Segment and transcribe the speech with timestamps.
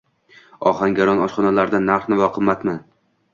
[0.71, 2.77] Ohangaron oshxonalarida narx-navo qimmatmi?